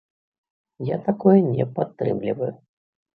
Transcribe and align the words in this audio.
Я 0.87 0.97
такое 1.07 1.35
не 1.49 1.67
падтрымліваю. 1.75 2.49